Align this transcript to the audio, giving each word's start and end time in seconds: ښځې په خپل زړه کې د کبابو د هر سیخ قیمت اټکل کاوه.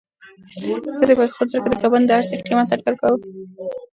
ښځې 0.97 1.13
په 1.19 1.23
خپل 1.31 1.47
زړه 1.51 1.61
کې 1.65 1.69
د 1.71 1.75
کبابو 1.81 2.07
د 2.07 2.11
هر 2.17 2.25
سیخ 2.29 2.41
قیمت 2.47 2.67
اټکل 2.69 2.95
کاوه. 3.01 3.17